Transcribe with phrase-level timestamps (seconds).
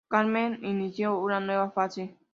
[0.09, 2.17] Carmen inició una nueva fase.